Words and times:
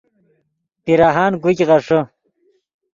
پیراہان 0.83 1.31
کوګ 1.41 1.59
غیݰے 1.69 1.99